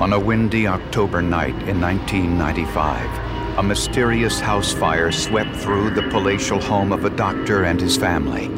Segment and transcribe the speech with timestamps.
[0.00, 6.60] On a windy October night in 1995, a mysterious house fire swept through the palatial
[6.60, 8.50] home of a doctor and his family.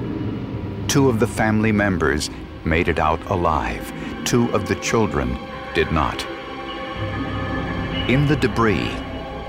[0.88, 2.30] Two of the family members
[2.64, 3.92] made it out alive,
[4.24, 5.38] two of the children
[5.74, 6.24] did not.
[8.08, 8.91] In the debris,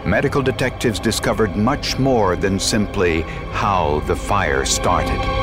[0.06, 3.22] medical detectives discovered much more than simply
[3.54, 5.37] how the fire started.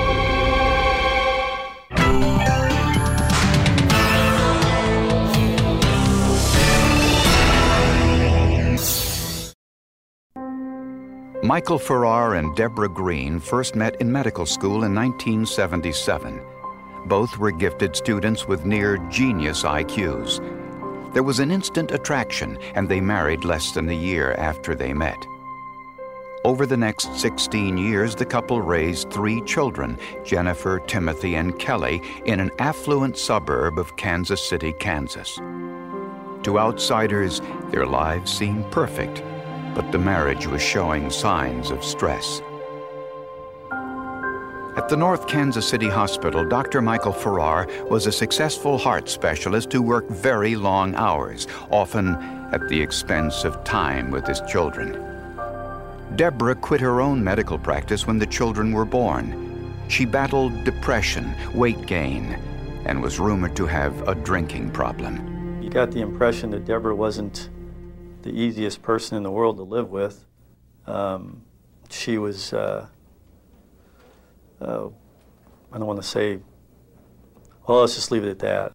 [11.44, 16.40] Michael Farrar and Deborah Green first met in medical school in 1977.
[17.04, 20.40] Both were gifted students with near genius IQs.
[21.12, 25.18] There was an instant attraction, and they married less than a year after they met.
[26.46, 32.40] Over the next 16 years, the couple raised three children Jennifer, Timothy, and Kelly in
[32.40, 35.36] an affluent suburb of Kansas City, Kansas.
[36.44, 39.22] To outsiders, their lives seemed perfect,
[39.74, 42.40] but the marriage was showing signs of stress.
[44.76, 46.82] At the North Kansas City Hospital, Dr.
[46.82, 52.16] Michael Farrar was a successful heart specialist who worked very long hours, often
[52.52, 55.00] at the expense of time with his children.
[56.16, 59.72] Deborah quit her own medical practice when the children were born.
[59.88, 62.38] She battled depression, weight gain,
[62.84, 65.62] and was rumored to have a drinking problem.
[65.62, 67.48] You got the impression that Deborah wasn't
[68.24, 70.24] the easiest person in the world to live with.
[70.86, 71.42] Um,
[71.90, 72.52] she was.
[72.52, 72.86] Uh,
[74.60, 74.88] uh,
[75.72, 76.38] I don't want to say,
[77.66, 78.72] well, let's just leave it at that.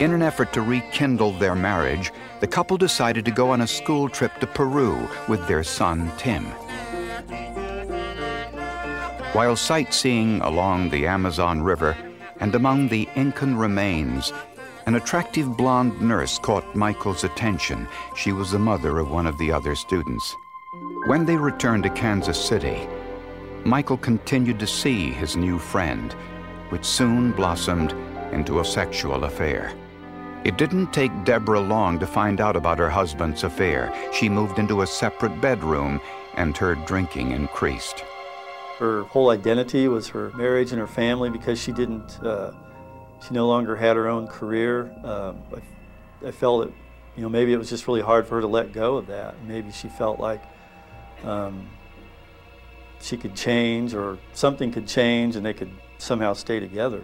[0.00, 4.08] In an effort to rekindle their marriage, the couple decided to go on a school
[4.08, 6.44] trip to Peru with their son, Tim.
[9.32, 11.96] While sightseeing along the Amazon River
[12.38, 14.32] and among the Incan remains,
[14.86, 17.88] an attractive blonde nurse caught Michael's attention.
[18.14, 20.36] She was the mother of one of the other students.
[21.06, 22.88] When they returned to Kansas City,
[23.64, 26.12] Michael continued to see his new friend,
[26.68, 27.92] which soon blossomed
[28.32, 29.72] into a sexual affair.
[30.44, 33.92] It didn't take Deborah long to find out about her husband's affair.
[34.12, 36.00] She moved into a separate bedroom,
[36.34, 38.04] and her drinking increased.
[38.78, 42.52] Her whole identity was her marriage and her family because she didn't, uh,
[43.26, 44.94] she no longer had her own career.
[45.04, 46.74] Uh, I, I, felt that,
[47.16, 49.34] you know, maybe it was just really hard for her to let go of that.
[49.46, 50.42] Maybe she felt like
[51.24, 51.68] um,
[53.00, 57.02] she could change or something could change and they could somehow stay together.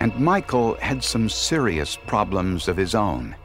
[0.00, 3.36] And Michael had some serious problems of his own.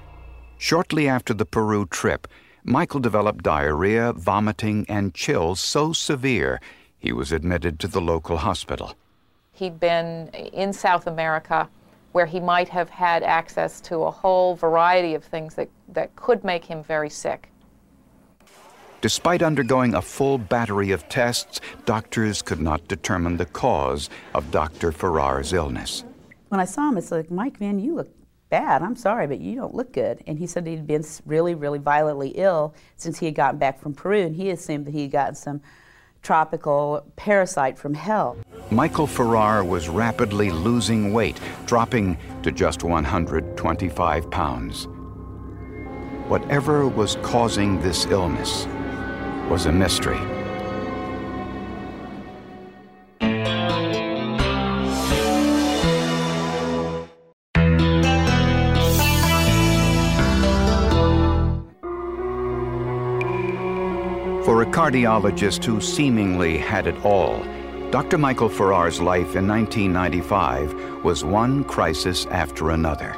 [0.58, 2.28] Shortly after the Peru trip,
[2.64, 6.60] Michael developed diarrhea, vomiting, and chills so severe
[7.00, 8.96] he was admitted to the local hospital.
[9.54, 11.70] He'd been in South America
[12.18, 16.44] where he might have had access to a whole variety of things that, that could
[16.44, 17.52] make him very sick.
[19.02, 24.92] Despite undergoing a full battery of tests, doctors could not determine the cause of Dr.
[24.92, 26.06] Farrar's illness.
[26.48, 28.10] When I saw him, it's like, Mike, man, you look
[28.50, 28.82] bad.
[28.82, 30.24] I'm sorry, but you don't look good.
[30.26, 33.94] And he said he'd been really, really violently ill since he had gotten back from
[33.94, 35.62] Peru, and he assumed that he had gotten some
[36.28, 38.36] tropical parasite from hell.
[38.70, 44.90] Michael Farrar was rapidly losing weight, dropping to just 125 pounds.
[46.28, 48.66] Whatever was causing this illness
[49.50, 50.37] was a mystery.
[64.88, 67.44] Cardiologist who seemingly had it all,
[67.92, 68.18] Dr.
[68.18, 73.12] Michael Farrar's life in 1995 was one crisis after another.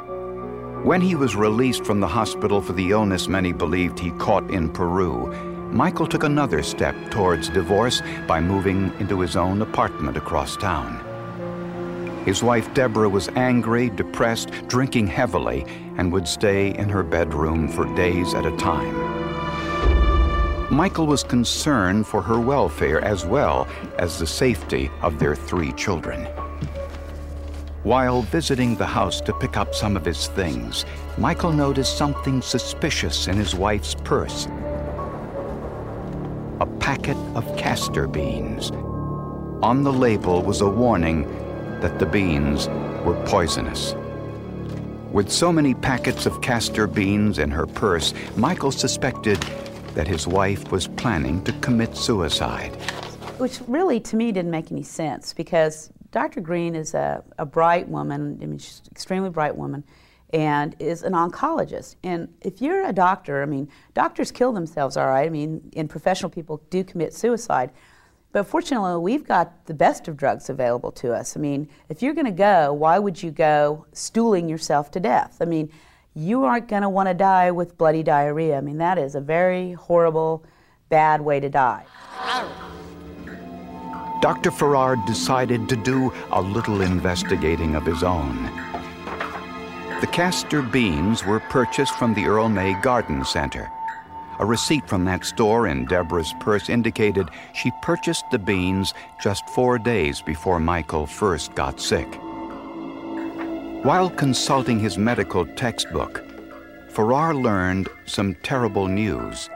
[0.82, 4.68] When he was released from the hospital for the illness many believed he caught in
[4.68, 5.32] Peru,
[5.70, 10.98] Michael took another step towards divorce by moving into his own apartment across town.
[12.24, 15.64] His wife Deborah was angry, depressed, drinking heavily,
[15.98, 19.09] and would stay in her bedroom for days at a time.
[20.80, 23.68] Michael was concerned for her welfare as well
[23.98, 26.24] as the safety of their three children.
[27.82, 30.86] While visiting the house to pick up some of his things,
[31.18, 34.46] Michael noticed something suspicious in his wife's purse.
[36.60, 38.70] A packet of castor beans.
[39.62, 41.28] On the label was a warning
[41.82, 42.68] that the beans
[43.04, 43.94] were poisonous.
[45.12, 49.44] With so many packets of castor beans in her purse, Michael suspected
[49.94, 52.74] that his wife was planning to commit suicide.
[53.38, 56.40] Which really, to me, didn't make any sense because Dr.
[56.40, 59.84] Green is a, a bright woman, I mean, she's an extremely bright woman,
[60.32, 61.96] and is an oncologist.
[62.02, 65.26] And if you're a doctor, I mean, doctors kill themselves, all right?
[65.26, 67.70] I mean, and professional people do commit suicide.
[68.32, 71.36] But fortunately, we've got the best of drugs available to us.
[71.36, 75.38] I mean, if you're going to go, why would you go stooling yourself to death?
[75.40, 75.70] I mean,
[76.14, 78.58] you aren't going to want to die with bloody diarrhea.
[78.58, 80.44] I mean, that is a very horrible,
[80.88, 81.84] bad way to die.
[84.20, 84.50] Dr.
[84.50, 88.44] Farrar decided to do a little investigating of his own.
[90.00, 93.70] The castor beans were purchased from the Earl May Garden Center.
[94.38, 99.78] A receipt from that store in Deborah's purse indicated she purchased the beans just four
[99.78, 102.08] days before Michael first got sick.
[103.82, 106.22] While consulting his medical textbook,
[106.88, 109.48] Farrar learned some terrible news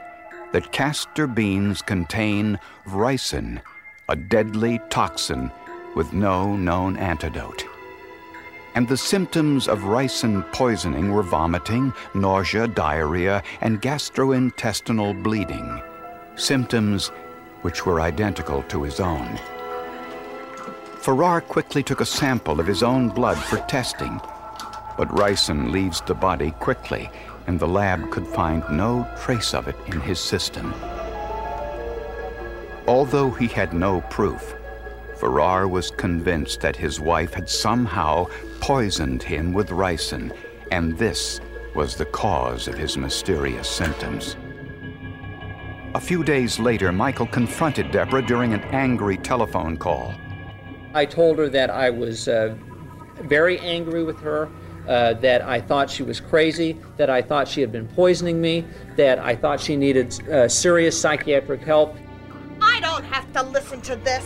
[0.51, 2.57] that castor beans contain
[2.87, 3.61] ricin,
[4.09, 5.51] a deadly toxin
[5.95, 7.65] with no known antidote.
[8.73, 15.83] And the symptoms of ricin poisoning were vomiting, nausea, diarrhea, and gastrointestinal bleeding,
[16.35, 17.09] symptoms
[17.61, 19.39] which were identical to his own.
[21.05, 24.19] Farrar quickly took a sample of his own blood for testing,
[24.97, 27.11] but ricin leaves the body quickly,
[27.45, 30.73] and the lab could find no trace of it in his system.
[32.87, 34.55] Although he had no proof,
[35.17, 38.25] Farrar was convinced that his wife had somehow
[38.59, 40.35] poisoned him with ricin,
[40.71, 41.39] and this
[41.75, 44.37] was the cause of his mysterious symptoms.
[45.93, 50.15] A few days later, Michael confronted Deborah during an angry telephone call.
[50.95, 52.55] I told her that I was uh,
[53.23, 54.49] very angry with her,
[54.87, 58.63] uh, that I thought she was crazy, that I thought she had been poisoning me,
[58.95, 61.97] that I thought she needed uh, serious psychiatric help,
[62.61, 64.23] I don't have to listen to this.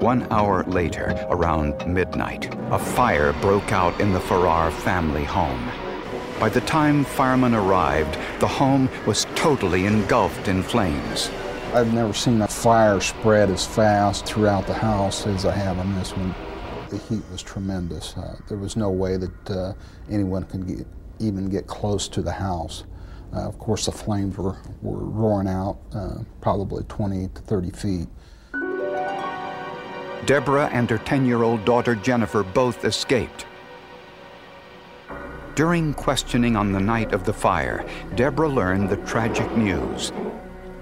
[0.00, 5.70] One hour later, around midnight, a fire broke out in the Farrar family home.
[6.40, 11.30] By the time firemen arrived, the home was totally engulfed in flames.
[11.74, 15.92] I've never seen a fire spread as fast throughout the house as I have on
[15.96, 16.32] this one.
[16.88, 18.16] The heat was tremendous.
[18.16, 19.72] Uh, there was no way that uh,
[20.08, 20.86] anyone could get,
[21.18, 22.84] even get close to the house.
[23.34, 28.08] Uh, of course, the flames were, were roaring out uh, probably 20 to 30 feet.
[30.26, 33.46] Deborah and her 10 year old daughter Jennifer both escaped.
[35.56, 37.84] During questioning on the night of the fire,
[38.14, 40.12] Deborah learned the tragic news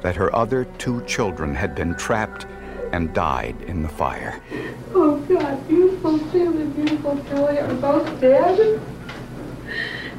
[0.02, 2.46] that her other two children had been trapped
[2.92, 4.42] and died in the fire.
[4.94, 8.80] Oh God, beautiful Jim and beautiful Joy are both dead?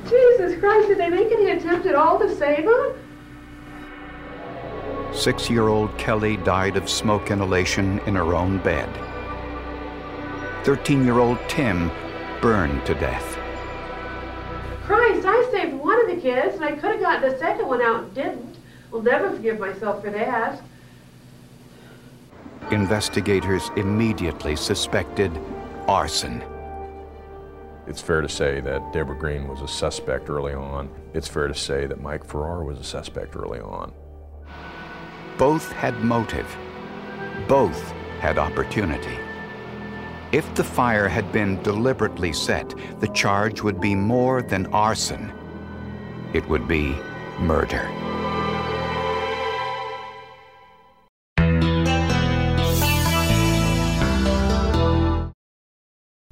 [0.09, 2.93] Jesus Christ, did they make any attempt at all to save them?
[5.13, 8.89] Six year old Kelly died of smoke inhalation in her own bed.
[10.65, 11.91] 13 year old Tim
[12.41, 13.37] burned to death.
[14.85, 17.81] Christ, I saved one of the kids, and I could have gotten the second one
[17.81, 18.57] out and didn't.
[18.93, 20.61] Will never forgive myself for that.
[22.69, 25.31] Investigators immediately suspected
[25.87, 26.43] arson.
[27.87, 30.89] It's fair to say that Deborah Green was a suspect early on.
[31.15, 33.91] It's fair to say that Mike Farrar was a suspect early on.
[35.39, 36.55] Both had motive.
[37.47, 39.17] Both had opportunity.
[40.31, 45.33] If the fire had been deliberately set, the charge would be more than arson.
[46.33, 46.95] It would be
[47.39, 47.89] murder.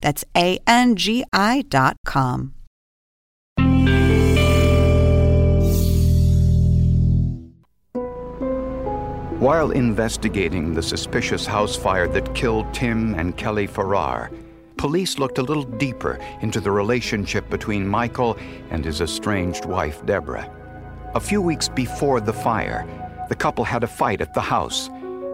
[0.00, 2.54] That's A N G I dot com.
[9.38, 14.32] While investigating the suspicious house fire that killed Tim and Kelly Farrar,
[14.76, 18.36] police looked a little deeper into the relationship between Michael
[18.70, 20.50] and his estranged wife, Deborah.
[21.14, 22.84] A few weeks before the fire,
[23.28, 24.90] the couple had a fight at the house.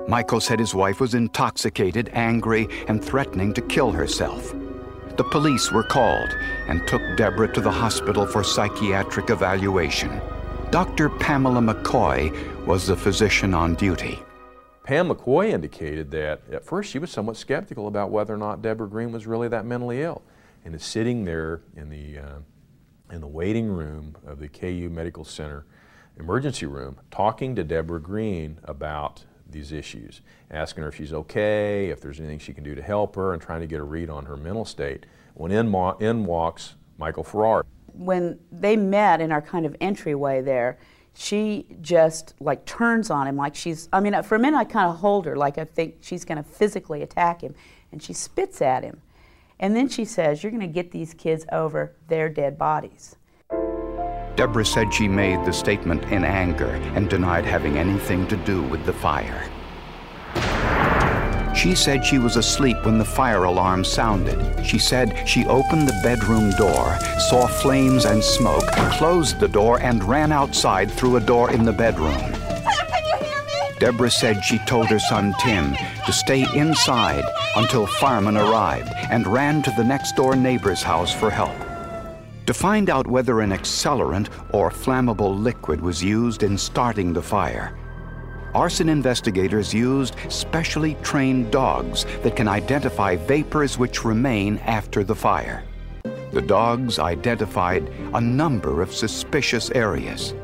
[0.06, 4.54] Michael said his wife was intoxicated, angry, and threatening to kill herself.
[5.16, 6.28] The police were called
[6.68, 10.20] and took Deborah to the hospital for psychiatric evaluation.
[10.70, 11.08] Dr.
[11.08, 14.18] Pamela McCoy was the physician on duty.
[14.82, 18.88] Pam McCoy indicated that at first she was somewhat skeptical about whether or not Deborah
[18.88, 20.22] Green was really that mentally ill.
[20.66, 22.38] And is sitting there in the, uh,
[23.10, 25.64] in the waiting room of the KU Medical Center
[26.18, 30.20] emergency room talking to Deborah Green about these issues,
[30.50, 33.40] asking her if she's okay, if there's anything she can do to help her, and
[33.40, 35.06] trying to get a read on her mental state.
[35.32, 40.78] When in, in walks Michael Farrar when they met in our kind of entryway there,
[41.14, 44.90] she just like turns on him like she's, I mean, for a minute I kind
[44.90, 47.54] of hold her like I think she's going to physically attack him.
[47.92, 49.00] And she spits at him.
[49.60, 53.14] And then she says, You're going to get these kids over their dead bodies.
[54.36, 58.84] Deborah said she made the statement in anger and denied having anything to do with
[58.84, 59.48] the fire.
[61.54, 64.66] She said she was asleep when the fire alarm sounded.
[64.66, 66.98] She said she opened the bedroom door,
[67.30, 68.66] saw flames and smoke,
[68.98, 72.18] closed the door, and ran outside through a door in the bedroom.
[72.18, 73.78] Can you hear me?
[73.78, 77.24] Deborah said she told her son Tim to stay inside
[77.56, 81.63] until firemen arrived and ran to the next door neighbor's house for help.
[82.46, 87.74] To find out whether an accelerant or flammable liquid was used in starting the fire,
[88.54, 95.64] arson investigators used specially trained dogs that can identify vapors which remain after the fire.
[96.32, 100.34] The dogs identified a number of suspicious areas.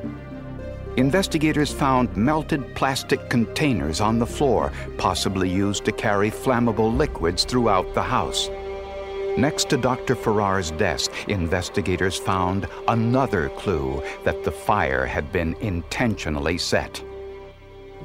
[0.97, 7.93] Investigators found melted plastic containers on the floor, possibly used to carry flammable liquids throughout
[7.93, 8.49] the house.
[9.37, 10.15] Next to Dr.
[10.15, 17.03] Farrar's desk, investigators found another clue that the fire had been intentionally set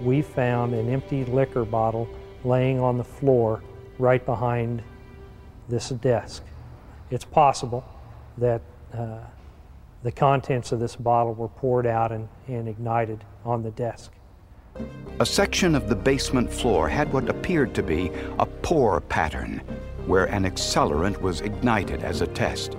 [0.02, 2.08] we found an empty liquor bottle
[2.44, 3.64] laying on the floor
[3.98, 4.84] right behind
[5.70, 6.44] this desk.
[7.10, 7.86] It's possible
[8.38, 8.62] that
[8.94, 9.20] uh,
[10.04, 14.12] the contents of this bottle were poured out and, and ignited on the desk.
[15.20, 19.62] A section of the basement floor had what appeared to be a pour pattern,
[20.08, 22.78] where an accelerant was ignited as a test.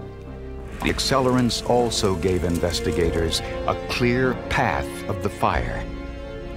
[0.82, 5.84] The accelerants also gave investigators a clear path of the fire.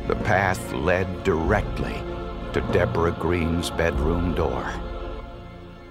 [0.08, 1.96] The path led directly
[2.54, 4.72] to Deborah Green's bedroom door.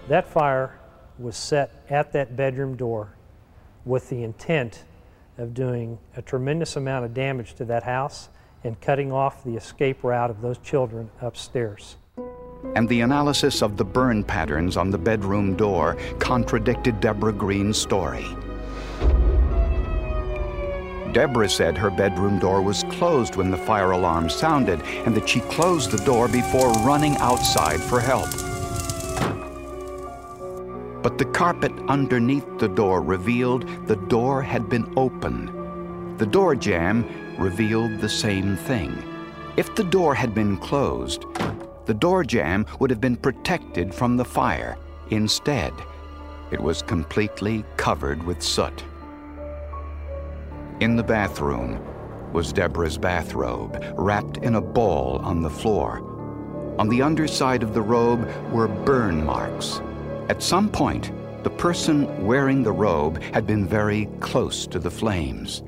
[0.08, 0.78] That fire
[1.18, 3.14] was set at that bedroom door
[3.85, 4.85] with the intent
[5.38, 8.28] of doing a tremendous amount of damage to that house
[8.64, 11.97] and cutting off the escape route of those children upstairs.
[12.74, 18.26] And the analysis of the burn patterns on the bedroom door contradicted Deborah Green's story.
[21.12, 25.40] Deborah said her bedroom door was closed when the fire alarm sounded and that she
[25.40, 28.28] closed the door before running outside for help.
[31.02, 36.16] But the carpet underneath the door revealed the door had been open.
[36.18, 39.02] The door jamb revealed the same thing.
[39.56, 41.24] If the door had been closed,
[41.88, 44.76] the door jamb would have been protected from the fire.
[45.09, 45.73] Instead,
[46.50, 48.85] it was completely covered with soot.
[50.80, 51.80] In the bathroom
[52.35, 56.04] was Deborah's bathrobe, wrapped in a ball on the floor.
[56.78, 59.80] On the underside of the robe were burn marks.
[60.28, 61.11] At some point,
[61.42, 65.62] the person wearing the robe had been very close to the flames.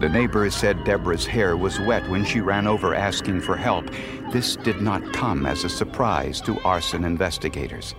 [0.00, 3.90] The neighbors said Deborah's hair was wet when she ran over asking for help.
[4.32, 7.94] This did not come as a surprise to arson investigators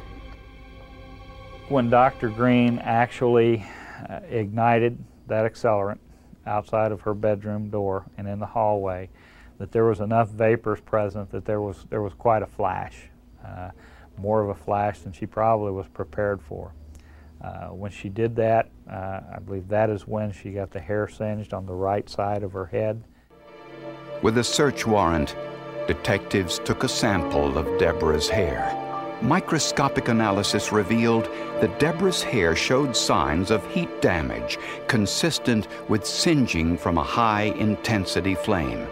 [1.69, 2.29] when Dr.
[2.29, 3.63] Green actually
[4.09, 5.99] uh, ignited that accelerant
[6.47, 9.07] outside of her bedroom door and in the hallway,
[9.59, 13.09] that there was enough vapors present that there was there was quite a flash,
[13.45, 13.69] uh,
[14.17, 16.73] more of a flash than she probably was prepared for.
[17.41, 21.07] Uh, when she did that, uh, I believe that is when she got the hair
[21.07, 23.01] singed on the right side of her head.
[24.21, 25.35] With a search warrant,
[25.87, 28.75] detectives took a sample of Deborah's hair.
[29.21, 31.25] Microscopic analysis revealed
[31.61, 38.35] that Deborah's hair showed signs of heat damage consistent with singeing from a high intensity
[38.35, 38.87] flame.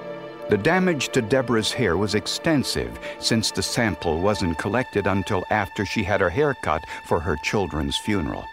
[0.50, 6.04] The damage to Deborah's hair was extensive since the sample wasn't collected until after she
[6.04, 8.46] had her hair cut for her children's funeral.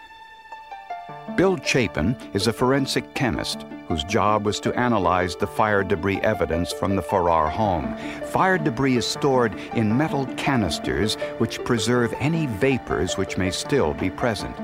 [1.37, 6.73] Bill Chapin is a forensic chemist whose job was to analyze the fire debris evidence
[6.73, 7.95] from the Farrar home.
[8.25, 14.09] Fire debris is stored in metal canisters which preserve any vapors which may still be
[14.09, 14.55] present.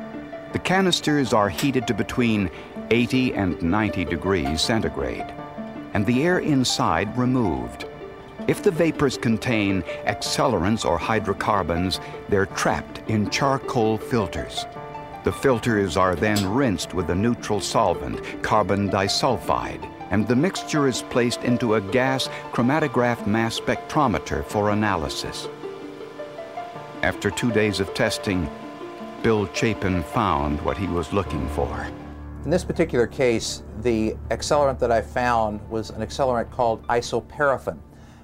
[0.52, 2.50] The canisters are heated to between
[2.90, 5.34] 80 and 90 degrees centigrade,
[5.94, 7.86] and the air inside removed.
[8.48, 14.66] If the vapors contain accelerants or hydrocarbons, they're trapped in charcoal filters.
[15.24, 21.04] The filters are then rinsed with a neutral solvent, carbon disulfide, and the mixture is
[21.04, 25.48] placed into a gas chromatograph mass spectrometer for analysis.
[27.04, 28.50] After two days of testing,
[29.22, 31.88] Bill Chapin found what he was looking for.
[32.44, 37.78] In this particular case, the accelerant that I found was an accelerant called isoparaffin.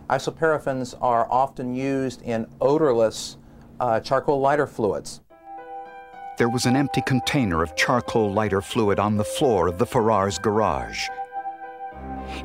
[0.09, 3.38] Isoparaffins are often used in odorless
[3.79, 5.21] uh, charcoal lighter fluids
[6.38, 10.38] there was an empty container of charcoal lighter fluid on the floor of the Farrars'
[10.38, 11.07] garage.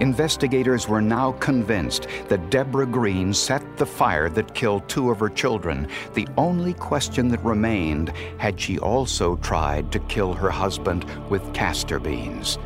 [0.01, 5.29] Investigators were now convinced that Deborah Green set the fire that killed two of her
[5.29, 5.89] children.
[6.15, 11.99] The only question that remained had she also tried to kill her husband with castor
[11.99, 12.59] beans.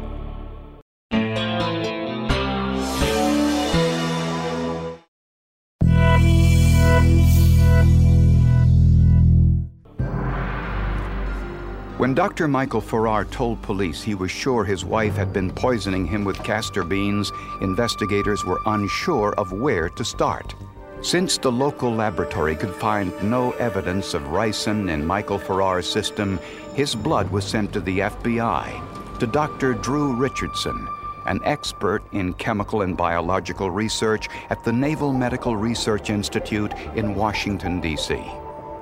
[11.99, 12.47] When Dr.
[12.47, 16.85] Michael Farrar told police he was sure his wife had been poisoning him with castor
[16.85, 20.55] beans, investigators were unsure of where to start.
[21.01, 26.39] Since the local laboratory could find no evidence of ricin in Michael Farrar's system,
[26.75, 29.73] his blood was sent to the FBI, to Dr.
[29.73, 30.87] Drew Richardson,
[31.25, 37.81] an expert in chemical and biological research at the Naval Medical Research Institute in Washington,
[37.81, 38.23] D.C.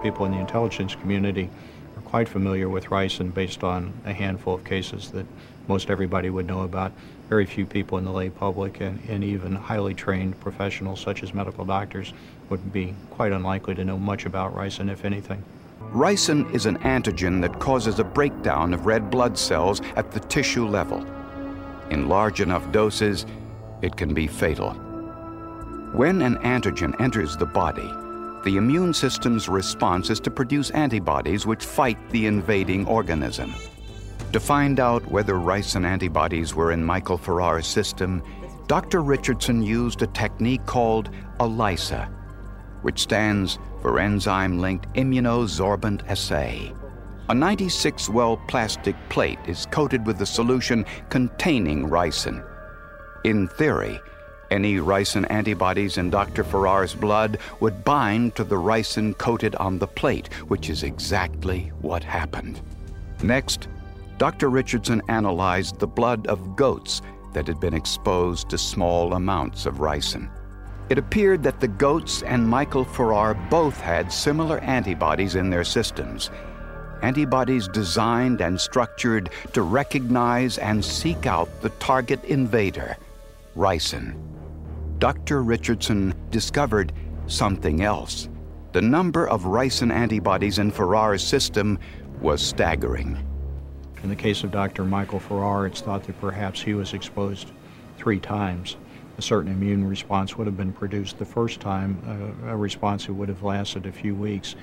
[0.02, 1.48] People in the intelligence community
[2.14, 5.26] quite familiar with ricin based on a handful of cases that
[5.66, 6.92] most everybody would know about.
[7.28, 11.34] Very few people in the lay public and, and even highly trained professionals such as
[11.34, 12.12] medical doctors
[12.50, 15.42] would be quite unlikely to know much about ricin, if anything.
[15.92, 20.68] Ricin is an antigen that causes a breakdown of red blood cells at the tissue
[20.68, 21.04] level.
[21.90, 23.26] In large enough doses,
[23.82, 24.70] it can be fatal.
[25.94, 27.92] When an antigen enters the body,
[28.44, 33.54] the immune system's response is to produce antibodies which fight the invading organism.
[34.32, 38.22] To find out whether ricin antibodies were in Michael Farrar's system,
[38.66, 39.02] Dr.
[39.02, 42.08] Richardson used a technique called ELISA,
[42.82, 46.74] which stands for Enzyme Linked Immunosorbent Assay.
[47.30, 52.44] A 96 well plastic plate is coated with a solution containing ricin.
[53.24, 53.98] In theory,
[54.50, 56.44] any ricin antibodies in Dr.
[56.44, 62.02] Farrar's blood would bind to the ricin coated on the plate, which is exactly what
[62.02, 62.60] happened.
[63.22, 63.68] Next,
[64.18, 64.48] Dr.
[64.48, 67.02] Richardson analyzed the blood of goats
[67.32, 70.30] that had been exposed to small amounts of ricin.
[70.88, 76.30] It appeared that the goats and Michael Farrar both had similar antibodies in their systems.
[77.02, 82.96] Antibodies designed and structured to recognize and seek out the target invader,
[83.56, 84.14] ricin.
[84.98, 85.42] Dr.
[85.42, 86.92] Richardson discovered
[87.26, 88.28] something else.
[88.72, 91.78] The number of ricin antibodies in Farrar's system
[92.20, 93.18] was staggering.
[94.02, 94.84] In the case of Dr.
[94.84, 97.52] Michael Farrar, it's thought that perhaps he was exposed
[97.96, 98.76] three times.
[99.16, 103.14] A certain immune response would have been produced the first time, uh, a response that
[103.14, 104.56] would have lasted a few weeks.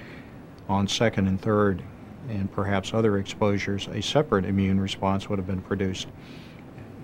[0.69, 1.81] On second and third,
[2.29, 6.07] and perhaps other exposures, a separate immune response would have been produced.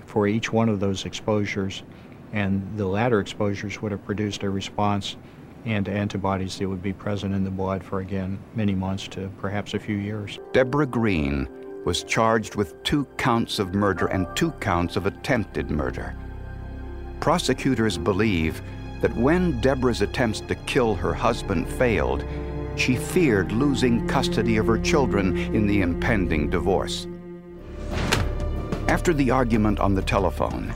[0.06, 1.84] For each one of those exposures,
[2.34, 5.16] and the latter exposures would have produced a response
[5.66, 9.74] and antibodies that would be present in the blood for again many months to perhaps
[9.74, 10.40] a few years.
[10.54, 11.48] Deborah Green
[11.86, 16.16] was charged with two counts of murder and two counts of attempted murder.
[17.20, 18.62] Prosecutors believe
[19.02, 22.26] that when Deborah's attempts to kill her husband failed,
[22.76, 27.08] she feared losing custody of her children in the impending divorce.
[28.88, 30.74] After the argument on the telephone,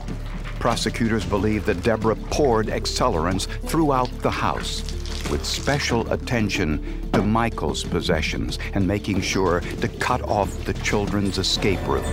[0.62, 4.82] Prosecutors believe that Deborah poured accelerants throughout the house
[5.28, 11.84] with special attention to Michael's possessions and making sure to cut off the children's escape
[11.88, 12.04] route.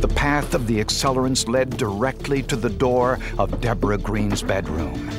[0.00, 5.10] The path of the accelerants led directly to the door of Deborah Green's bedroom.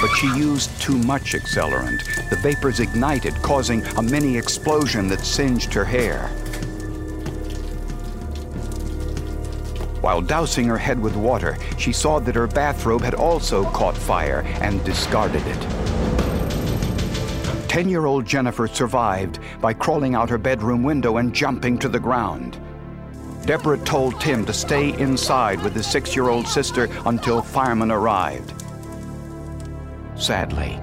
[0.00, 2.30] But she used too much accelerant.
[2.30, 6.30] The vapors ignited, causing a mini explosion that singed her hair.
[10.06, 14.42] While dousing her head with water, she saw that her bathrobe had also caught fire
[14.60, 15.60] and discarded it.
[17.68, 21.98] 10 year old Jennifer survived by crawling out her bedroom window and jumping to the
[21.98, 22.60] ground.
[23.46, 28.54] Deborah told Tim to stay inside with his six year old sister until firemen arrived.
[30.14, 30.78] Sadly,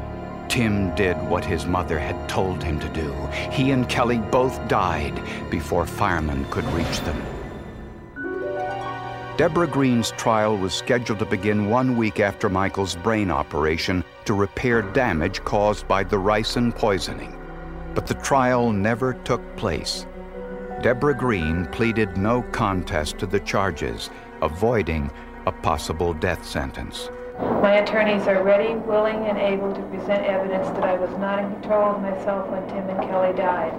[0.49, 3.13] Tim did what his mother had told him to do.
[3.53, 5.17] He and Kelly both died
[5.49, 7.32] before firemen could reach them.
[9.35, 14.83] Deborah Green's trial was scheduled to begin one week after Michael's brain operation to repair
[14.83, 17.35] damage caused by the ricin poisoning.
[17.95, 20.05] But the trial never took place.
[20.83, 24.11] Deborah Green pleaded no contest to the charges,
[24.43, 25.09] avoiding
[25.47, 27.09] a possible death sentence.
[27.39, 31.51] My attorneys are ready, willing, and able to present evidence that I was not in
[31.53, 33.73] control of myself when Tim and Kelly died.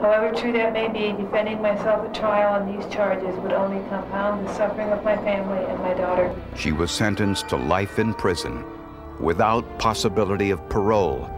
[0.00, 4.46] However true that may be, defending myself at trial on these charges would only compound
[4.46, 6.34] the suffering of my family and my daughter.
[6.56, 8.64] She was sentenced to life in prison
[9.20, 11.28] without possibility of parole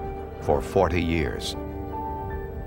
[0.43, 1.57] for 40 years.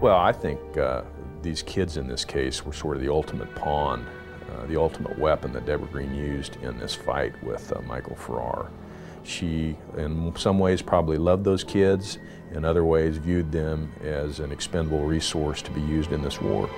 [0.01, 1.03] Well, I think uh,
[1.41, 4.05] these kids in this case were sort of the ultimate pawn,
[4.51, 8.69] uh, the ultimate weapon that Deborah Green used in this fight with uh, Michael Farrar.
[9.25, 12.19] She, in some ways, probably loved those kids,
[12.53, 16.69] in other ways, viewed them as an expendable resource to be used in this war.